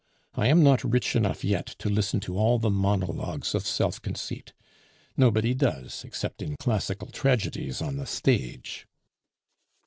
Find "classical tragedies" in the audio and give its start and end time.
6.57-7.83